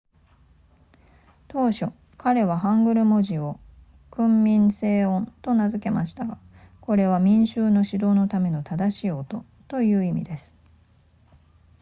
[1.47, 3.59] 当初彼はハングル文字を
[4.09, 6.39] 訓民正音と名付けたましたが
[6.79, 10.55] これは民衆の指導のための正しい音という意味です